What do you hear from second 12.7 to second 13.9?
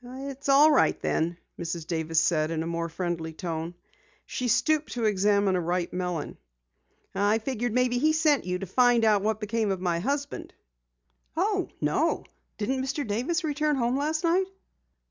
Mr. Davis return